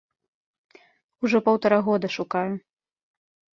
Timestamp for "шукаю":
2.19-2.51